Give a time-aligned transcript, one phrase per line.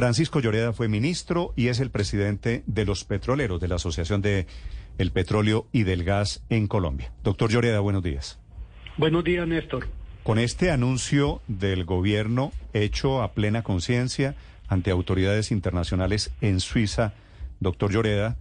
[0.00, 4.46] Francisco Lloreda fue ministro y es el presidente de los petroleros de la Asociación de
[4.96, 7.12] el Petróleo y del Gas en Colombia.
[7.22, 8.40] Doctor Lloreda, buenos días.
[8.96, 9.88] Buenos días, Néstor.
[10.22, 14.36] Con este anuncio del gobierno hecho a plena conciencia
[14.68, 17.12] ante autoridades internacionales en Suiza,
[17.60, 18.38] doctor Lloreda,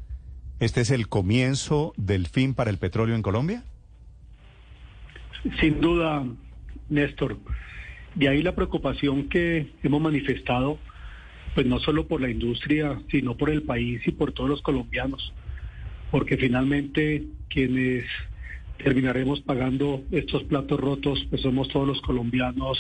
[0.62, 3.66] ¿este es el comienzo del fin para el petróleo en Colombia?
[5.60, 6.23] Sin duda,
[6.88, 7.38] Néstor.
[8.16, 10.80] De ahí la preocupación que hemos manifestado,
[11.55, 15.34] pues no solo por la industria, sino por el país y por todos los colombianos,
[16.12, 18.05] porque finalmente quienes
[18.77, 22.77] terminaremos pagando estos platos rotos, pues somos todos los colombianos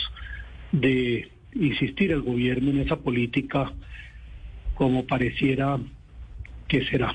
[0.71, 3.73] de insistir el gobierno en esa política
[4.75, 5.77] como pareciera
[6.67, 7.13] que será.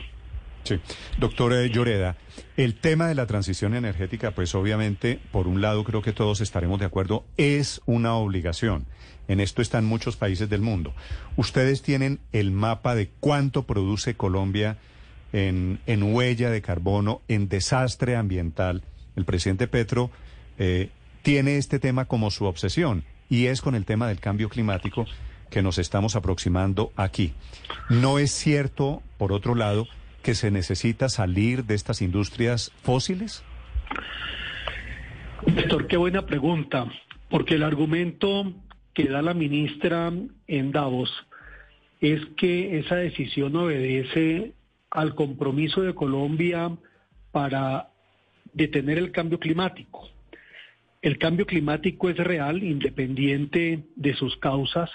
[0.65, 0.81] Sí.
[1.19, 2.17] Doctor eh, Lloreda,
[2.57, 6.81] el tema de la transición energética, pues obviamente, por un lado creo que todos estaremos
[6.81, 8.87] de acuerdo, es una obligación.
[9.29, 10.95] En esto están muchos países del mundo.
[11.37, 14.79] Ustedes tienen el mapa de cuánto produce Colombia
[15.33, 18.83] en, huella de carbono, en desastre ambiental.
[19.17, 20.11] El presidente Petro
[20.59, 20.91] eh,
[21.23, 25.07] tiene este tema como su obsesión y es con el tema del cambio climático
[25.51, 27.33] que nos estamos aproximando aquí.
[27.89, 29.87] No es cierto, por otro lado,
[30.25, 33.45] que se necesita salir de estas industrias fósiles?
[35.47, 36.87] Néstor, qué buena pregunta,
[37.29, 38.53] porque el argumento
[38.95, 40.11] que da la ministra
[40.47, 41.13] en Davos
[42.01, 44.55] es que esa decisión obedece
[44.91, 46.75] al compromiso de Colombia
[47.31, 47.91] para
[48.55, 50.09] detener el cambio climático.
[51.03, 54.91] El cambio climático es real, independiente de sus causas,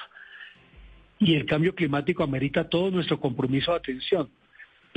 [1.20, 4.30] y el cambio climático amerita todo nuestro compromiso de atención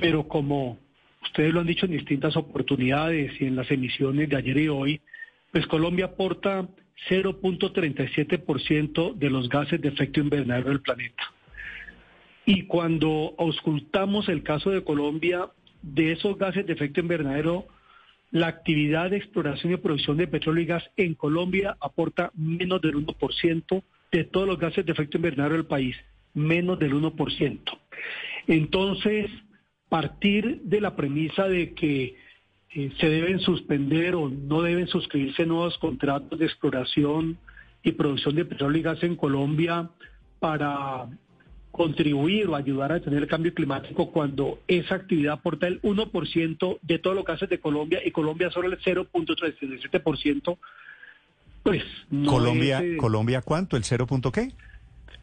[0.02, 0.78] pero como
[1.22, 5.00] ustedes lo han dicho en distintas oportunidades y en las emisiones de ayer y hoy,
[5.52, 6.66] pues Colombia aporta
[7.08, 11.22] 0.37% de los gases de efecto invernadero del planeta.
[12.44, 15.50] Y cuando auscultamos el caso de Colombia,
[15.82, 17.68] de esos gases de efecto invernadero,
[18.32, 22.96] la actividad de exploración y producción de petróleo y gas en Colombia aporta menos del
[22.96, 25.96] 1% de todos los gases de efecto invernadero del país,
[26.34, 27.60] menos del 1%.
[28.48, 29.30] Entonces,
[29.92, 32.16] partir de la premisa de que
[32.74, 37.36] eh, se deben suspender o no deben suscribirse nuevos contratos de exploración
[37.82, 39.90] y producción de petróleo y gas en Colombia
[40.40, 41.08] para
[41.70, 46.98] contribuir o ayudar a detener el cambio climático cuando esa actividad aporta el 1% de
[46.98, 50.56] todos los gases de Colombia y Colombia solo el 0.37%,
[51.62, 53.76] pues no Colombia, ¿Colombia cuánto?
[53.76, 54.06] ¿El 0.
[54.32, 54.52] qué?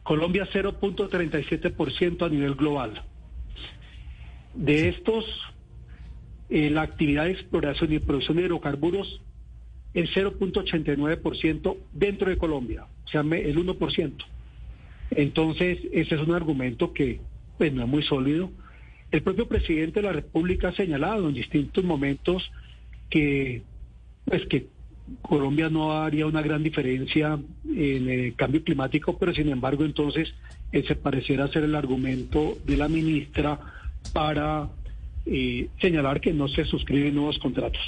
[0.03, 3.03] Colombia 0.37% a nivel global.
[4.53, 5.25] De estos,
[6.49, 9.21] eh, la actividad de exploración y producción de hidrocarburos
[9.93, 14.25] es 0.89% dentro de Colombia, o sea, el 1%.
[15.11, 17.19] Entonces, ese es un argumento que
[17.57, 18.51] pues, no es muy sólido.
[19.11, 22.51] El propio presidente de la República ha señalado en distintos momentos
[23.09, 23.63] que,
[24.25, 24.67] pues, que
[25.21, 30.33] Colombia no haría una gran diferencia en el cambio climático, pero sin embargo entonces
[30.71, 33.59] ese pareciera ser el argumento de la ministra
[34.09, 34.69] para
[35.25, 37.81] eh, señalar que no se suscriben nuevos contratos.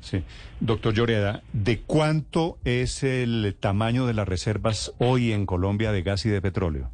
[0.00, 0.22] Sí.
[0.60, 6.24] Doctor Lloreda, ¿de cuánto es el tamaño de las reservas hoy en Colombia de gas
[6.26, 6.90] y de petróleo?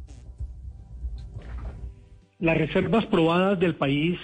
[2.39, 4.19] Las reservas probadas del país,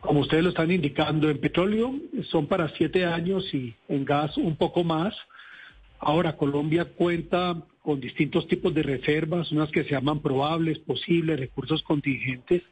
[0.00, 1.94] como ustedes lo están indicando, en petróleo
[2.30, 5.14] son para siete años y en gas un poco más.
[5.98, 11.82] Ahora, Colombia cuenta con distintos tipos de reservas, unas que se llaman probables, posibles, recursos
[11.84, 12.62] contingentes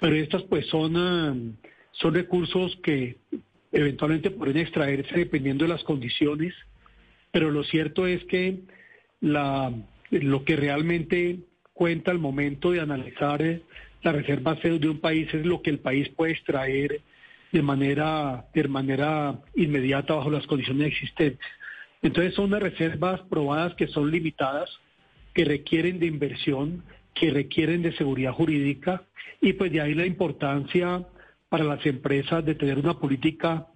[0.00, 1.58] pero estas pues son,
[1.92, 3.16] son recursos que
[3.72, 6.54] eventualmente pueden extraerse dependiendo de las condiciones,
[7.32, 8.60] pero lo cierto es que
[9.20, 9.72] la,
[10.10, 11.40] lo que realmente
[11.72, 13.62] cuenta al momento de analizar eh,
[14.02, 17.00] la reserva de un país es lo que el país puede extraer
[17.50, 21.46] de manera, de manera inmediata bajo las condiciones existentes.
[22.02, 24.68] Entonces son unas reservas probadas que son limitadas,
[25.34, 29.04] que requieren de inversión, que requieren de seguridad jurídica
[29.40, 31.06] y pues de ahí la importancia
[31.48, 33.68] para las empresas de tener una política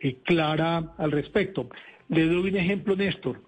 [0.00, 1.68] eh, clara al respecto.
[2.08, 3.42] Le doy un ejemplo, Néstor.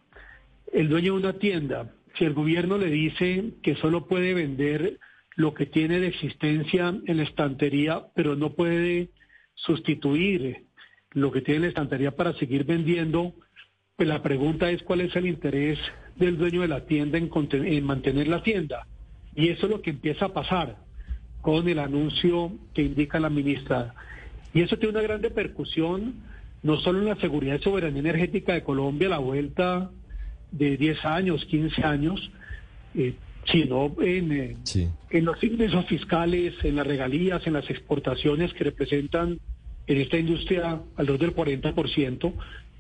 [0.73, 4.99] El dueño de una tienda, si el gobierno le dice que solo puede vender
[5.37, 9.11] lo que tiene de existencia en la estantería, pero no puede
[9.55, 10.65] sustituir
[11.11, 13.35] lo que tiene en la estantería para seguir vendiendo,
[13.97, 15.79] pues la pregunta es cuál es el interés
[16.17, 18.87] del dueño de la tienda en, en mantener la tienda.
[19.37, 20.77] Y eso es lo que empieza a pasar
[21.41, 23.95] con el anuncio que indica la ministra.
[24.53, 26.15] Y eso tiene una gran repercusión,
[26.63, 29.91] no solo en la seguridad y soberanía energética de Colombia, la vuelta
[30.53, 32.31] de 10 años, 15 años,
[32.95, 33.15] eh,
[33.51, 34.57] sino en, eh,
[35.11, 39.39] en los ingresos fiscales, en las regalías, en las exportaciones que representan
[39.87, 42.33] en esta industria alrededor del 40%.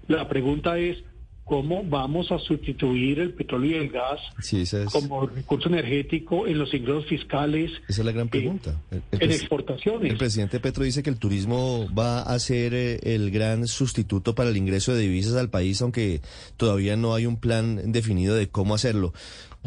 [0.08, 1.02] La pregunta es,
[1.44, 4.20] ¿cómo vamos a sustituir el petróleo y el gas
[4.90, 7.70] como recurso energético en los ingresos fiscales?
[7.88, 8.80] Esa es la gran pregunta.
[8.90, 10.10] en exportaciones.
[10.12, 14.50] El presidente Petro dice que el turismo va a ser eh, el gran sustituto para
[14.50, 16.20] el ingreso de divisas al país, aunque
[16.56, 19.12] todavía no hay un plan definido de cómo hacerlo.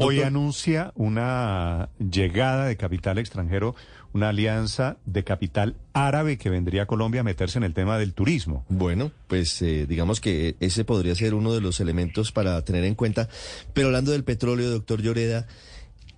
[0.00, 3.74] Hoy anuncia una llegada de capital extranjero,
[4.12, 8.14] una alianza de capital árabe que vendría a Colombia a meterse en el tema del
[8.14, 8.64] turismo.
[8.68, 12.94] Bueno, pues eh, digamos que ese podría ser uno de los elementos para tener en
[12.94, 13.28] cuenta.
[13.74, 15.46] Pero hablando del petróleo, doctor Lloreda,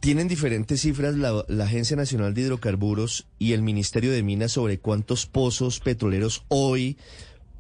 [0.01, 4.79] tienen diferentes cifras la, la, Agencia Nacional de Hidrocarburos y el Ministerio de Minas sobre
[4.79, 6.97] cuántos pozos petroleros hoy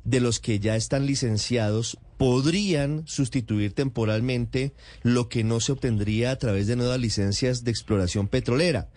[0.05, 4.73] de los que ya están licenciados podrían sustituir temporalmente
[5.03, 8.89] lo que no se obtendría a través de nuevas licencias de exploración petrolera.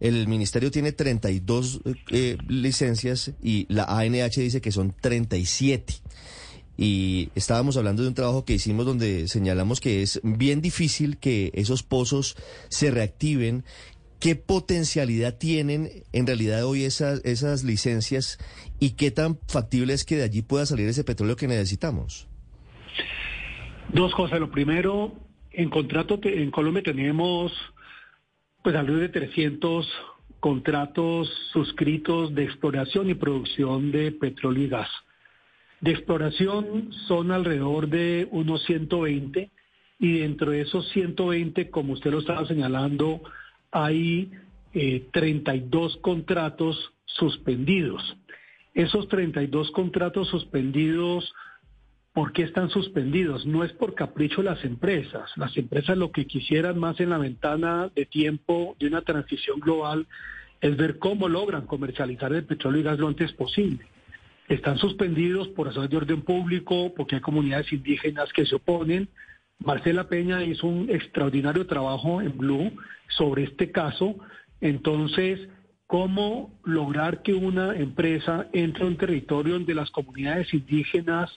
[0.00, 1.80] El ministerio tiene 32
[2.10, 5.94] eh, licencias y la ANH dice que son 37.
[6.76, 11.50] Y estábamos hablando de un trabajo que hicimos donde señalamos que es bien difícil que
[11.54, 12.36] esos pozos
[12.68, 13.64] se reactiven
[14.20, 18.38] ¿Qué potencialidad tienen en realidad hoy esas, esas licencias
[18.80, 22.26] y qué tan factible es que de allí pueda salir ese petróleo que necesitamos?
[23.92, 24.40] Dos cosas.
[24.40, 25.12] Lo primero,
[25.52, 27.52] en contrato en Colombia tenemos
[28.62, 29.88] pues alrededor de 300
[30.40, 34.88] contratos suscritos de exploración y producción de petróleo y gas.
[35.80, 39.50] De exploración son alrededor de unos 120
[40.00, 43.20] y dentro de esos 120, como usted lo estaba señalando,
[43.70, 44.30] hay
[44.74, 48.16] eh, 32 contratos suspendidos.
[48.74, 51.32] Esos 32 contratos suspendidos,
[52.18, 53.46] ¿por qué están suspendidos?
[53.46, 55.30] No es por capricho las empresas.
[55.36, 60.04] Las empresas lo que quisieran más en la ventana de tiempo de una transición global
[60.60, 63.86] es ver cómo logran comercializar el petróleo y gas lo antes posible.
[64.48, 69.08] Están suspendidos por razones de orden público, porque hay comunidades indígenas que se oponen,
[69.60, 72.72] Marcela Peña hizo un extraordinario trabajo en Blue
[73.10, 74.16] sobre este caso.
[74.60, 75.48] Entonces,
[75.86, 81.30] ¿cómo lograr que una empresa entre a un territorio donde las comunidades indígenas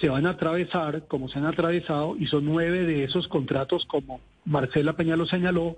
[0.00, 4.20] se van a atravesar, como se han atravesado, y son nueve de esos contratos, como
[4.44, 5.76] Marcela Peña lo señaló,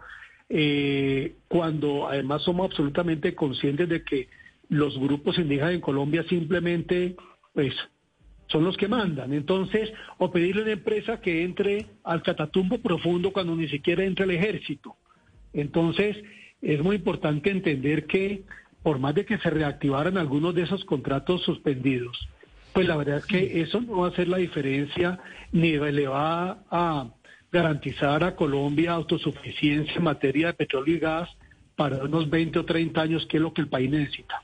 [0.49, 4.29] eh, cuando además somos absolutamente conscientes de que
[4.69, 7.17] los grupos indígenas en Colombia simplemente,
[7.55, 7.75] pues,
[8.49, 9.33] son los que mandan.
[9.33, 14.25] Entonces, o pedirle a una empresa que entre al catatumbo profundo cuando ni siquiera entra
[14.25, 14.97] el ejército.
[15.53, 16.17] Entonces,
[16.61, 18.43] es muy importante entender que
[18.83, 22.29] por más de que se reactivaran algunos de esos contratos suspendidos,
[22.73, 25.19] pues la verdad es que eso no va a hacer la diferencia
[25.53, 27.09] ni le va a
[27.51, 31.29] garantizar a Colombia autosuficiencia en materia de petróleo y gas
[31.77, 34.43] para unos 20 o 30 años, que es lo que el país necesita.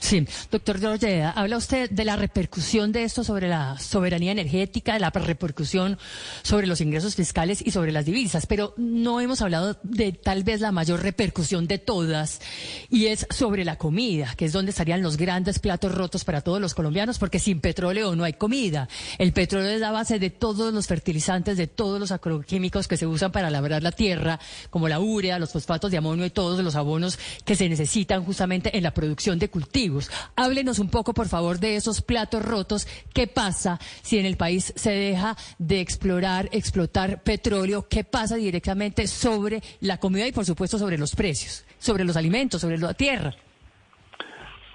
[0.00, 4.98] Sí, doctor Lloreda, habla usted de la repercusión de esto sobre la soberanía energética, de
[4.98, 5.98] la repercusión
[6.42, 10.62] sobre los ingresos fiscales y sobre las divisas, pero no hemos hablado de tal vez
[10.62, 12.40] la mayor repercusión de todas,
[12.88, 16.62] y es sobre la comida, que es donde estarían los grandes platos rotos para todos
[16.62, 18.88] los colombianos, porque sin petróleo no hay comida.
[19.18, 23.06] El petróleo es la base de todos los fertilizantes, de todos los agroquímicos que se
[23.06, 26.74] usan para labrar la tierra, como la urea, los fosfatos de amonio y todos los
[26.74, 29.89] abonos que se necesitan justamente en la producción de cultivos.
[30.36, 32.86] Háblenos un poco, por favor, de esos platos rotos.
[33.12, 37.86] ¿Qué pasa si en el país se deja de explorar, explotar petróleo?
[37.88, 42.60] ¿Qué pasa directamente sobre la comida y, por supuesto, sobre los precios, sobre los alimentos,
[42.60, 43.34] sobre la tierra?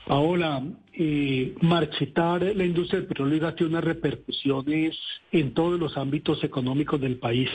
[0.05, 0.61] Paola,
[0.93, 4.95] eh, marchitar la industria del petróleo y gas tiene unas repercusiones
[5.31, 7.49] en todos los ámbitos económicos del país.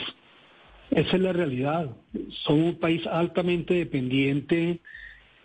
[0.89, 1.89] Esa es la realidad.
[2.45, 4.81] Somos un país altamente dependiente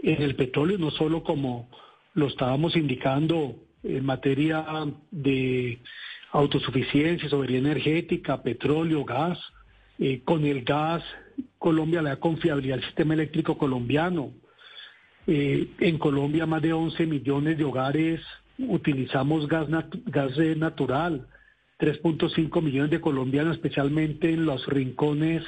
[0.02, 1.68] en el petróleo, no solo como
[2.16, 4.64] lo estábamos indicando en materia
[5.10, 5.78] de
[6.32, 9.38] autosuficiencia, soberanía energética, petróleo, gas.
[9.98, 11.02] Eh, con el gas,
[11.58, 14.32] Colombia le da confiabilidad al sistema eléctrico colombiano.
[15.26, 18.20] Eh, en Colombia, más de 11 millones de hogares
[18.58, 19.68] utilizamos gas,
[20.06, 21.26] gas natural.
[21.78, 25.42] 3.5 millones de colombianos, especialmente en los rincones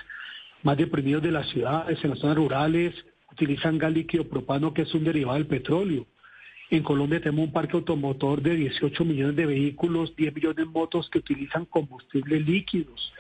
[0.63, 2.95] más deprimidos de las ciudades, en las zonas rurales,
[3.33, 6.07] utilizan gas líquido propano, que es un derivado del petróleo.
[6.71, 11.09] En Colombia tenemos un parque automotor de 18 millones de vehículos, 10 millones de motos
[11.09, 13.13] que utilizan combustibles líquidos.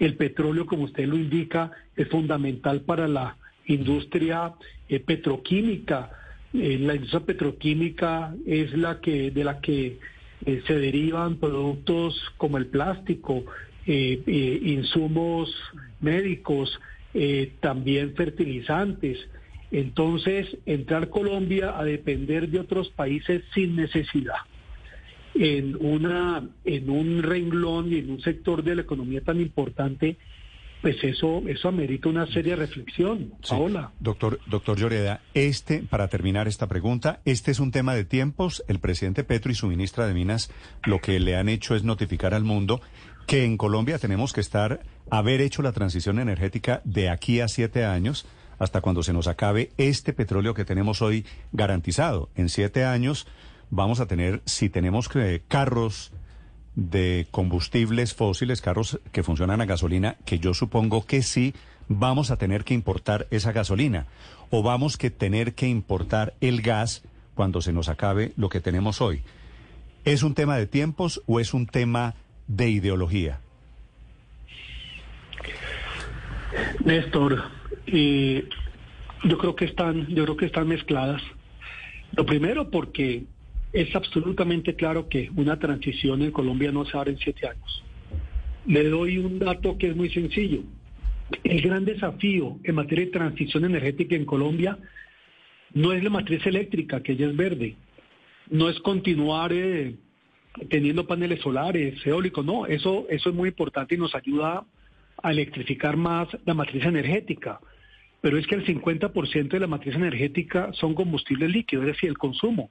[0.00, 3.36] El petróleo, como usted lo indica, es fundamental para la
[3.66, 4.54] industria
[4.88, 6.10] eh, petroquímica.
[6.52, 9.98] Eh, la industria petroquímica es la que de la que
[10.44, 13.44] eh, se derivan productos como el plástico,
[13.86, 15.50] insumos
[16.00, 16.78] médicos,
[17.60, 19.18] también fertilizantes.
[19.70, 24.36] Entonces, entrar Colombia a depender de otros países sin necesidad
[25.34, 30.16] en una en un renglón y en un sector de la economía tan importante
[30.80, 33.32] pues eso eso amerita una seria reflexión.
[33.48, 33.90] Paola.
[33.98, 38.62] Doctor, doctor Lloreda, este, para terminar esta pregunta, este es un tema de tiempos.
[38.68, 40.50] El presidente Petro y su ministra de Minas
[40.84, 42.80] lo que le han hecho es notificar al mundo
[43.26, 47.84] que en Colombia tenemos que estar, haber hecho la transición energética de aquí a siete
[47.84, 48.26] años
[48.58, 52.28] hasta cuando se nos acabe este petróleo que tenemos hoy garantizado.
[52.34, 53.26] En siete años
[53.70, 56.12] vamos a tener, si tenemos que carros
[56.74, 61.54] de combustibles fósiles, carros que funcionan a gasolina, que yo supongo que sí
[61.88, 64.06] vamos a tener que importar esa gasolina
[64.50, 67.02] o vamos que tener que importar el gas
[67.34, 69.22] cuando se nos acabe lo que tenemos hoy.
[70.04, 72.14] ¿Es un tema de tiempos o es un tema
[72.46, 73.40] de ideología?
[76.84, 77.42] Néstor,
[77.92, 78.48] eh,
[79.24, 81.22] yo creo que están, yo creo que están mezcladas.
[82.16, 83.24] Lo primero porque
[83.72, 87.84] es absolutamente claro que una transición en Colombia no se hará en siete años.
[88.66, 90.62] Le doy un dato que es muy sencillo.
[91.44, 94.78] El gran desafío en materia de transición energética en Colombia
[95.74, 97.76] no es la matriz eléctrica, que ya es verde,
[98.50, 99.94] no es continuar eh,
[100.70, 104.64] teniendo paneles solares, eólicos, no, eso, eso es muy importante y nos ayuda
[105.22, 107.60] a electrificar más la matriz energética.
[108.20, 112.18] Pero es que el 50% de la matriz energética son combustibles líquidos, es decir, el
[112.18, 112.70] consumo.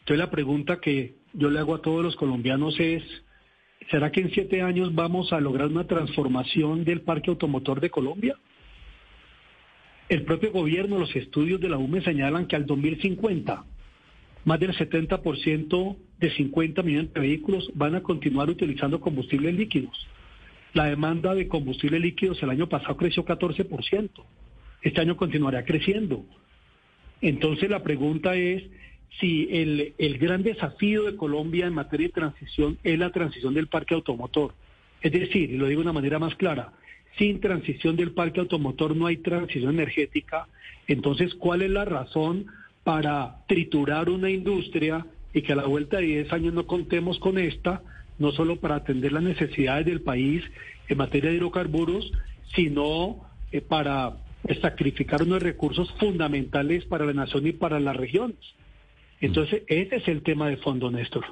[0.00, 3.02] Entonces la pregunta que yo le hago a todos los colombianos es,
[3.90, 8.36] ¿será que en siete años vamos a lograr una transformación del parque automotor de Colombia?
[10.08, 13.64] El propio gobierno, los estudios de la UME señalan que al 2050
[14.44, 20.06] más del 70% de 50 millones de vehículos van a continuar utilizando combustibles líquidos.
[20.72, 24.10] La demanda de combustibles líquidos el año pasado creció 14%.
[24.82, 26.24] Este año continuará creciendo.
[27.20, 28.62] Entonces la pregunta es,
[29.20, 33.66] si el, el gran desafío de Colombia en materia de transición es la transición del
[33.66, 34.54] parque automotor.
[35.00, 36.72] Es decir, y lo digo de una manera más clara,
[37.16, 40.46] sin transición del parque automotor no hay transición energética.
[40.86, 42.46] Entonces, ¿cuál es la razón
[42.84, 45.04] para triturar una industria
[45.34, 47.82] y que a la vuelta de 10 años no contemos con esta,
[48.18, 50.42] no solo para atender las necesidades del país
[50.88, 52.10] en materia de hidrocarburos,
[52.54, 53.20] sino
[53.52, 54.16] eh, para
[54.60, 58.38] sacrificar unos recursos fundamentales para la nación y para las regiones?
[59.20, 61.24] Entonces, ese es el tema de fondo, Néstor.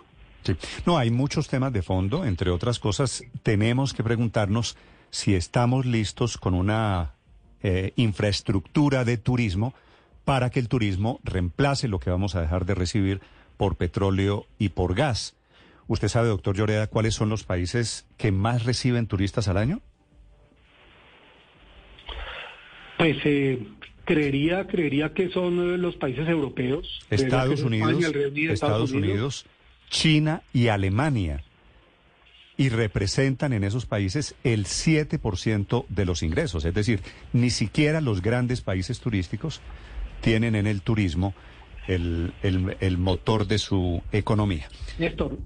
[0.43, 0.55] Sí.
[0.85, 2.25] No, hay muchos temas de fondo.
[2.25, 4.77] Entre otras cosas, tenemos que preguntarnos
[5.11, 7.15] si estamos listos con una
[7.63, 9.75] eh, infraestructura de turismo
[10.25, 13.21] para que el turismo reemplace lo que vamos a dejar de recibir
[13.57, 15.35] por petróleo y por gas.
[15.89, 19.81] ¿Usted sabe, doctor Lloreda, cuáles son los países que más reciben turistas al año?
[22.99, 23.59] Pues eh,
[24.07, 27.01] Creería, creería que son los países europeos.
[27.11, 29.47] Estados Unidos, Estados, Unidos,
[29.91, 31.43] China y Alemania.
[32.57, 36.65] Y representan en esos países el 7% de los ingresos.
[36.65, 37.01] Es decir,
[37.33, 39.61] ni siquiera los grandes países turísticos
[40.21, 41.35] tienen en el turismo
[41.89, 44.69] el, el, motor de su economía.
[45.01, 45.37] Néstor,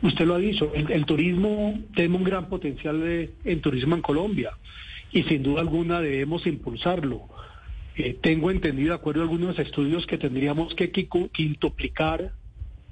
[0.00, 4.56] usted lo ha dicho, el, turismo tiene un gran potencial en turismo en Colombia
[5.12, 7.28] y sin duda alguna debemos impulsarlo
[7.96, 12.32] eh, tengo entendido, de acuerdo a algunos estudios, que tendríamos que quintuplicar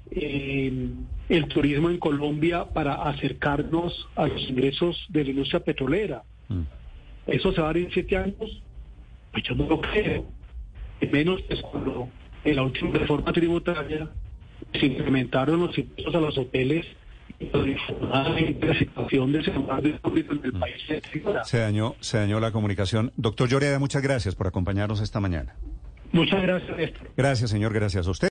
[0.09, 0.89] eh,
[1.29, 6.23] el turismo en Colombia para acercarnos a los ingresos de la industria petrolera.
[6.49, 6.61] Mm.
[7.27, 8.63] ¿Eso se va a dar en siete años?
[9.31, 10.25] Pues yo no lo creo.
[11.11, 12.09] Menos es cuando
[12.43, 14.09] en la última reforma tributaria
[14.73, 16.85] se incrementaron los impuestos a los hoteles
[21.43, 23.11] se dañó, se dañó la comunicación.
[23.17, 25.55] Doctor Lloreda, muchas gracias por acompañarnos esta mañana.
[26.11, 27.09] Muchas gracias, Néstor.
[27.17, 27.73] Gracias, señor.
[27.73, 28.23] Gracias a usted.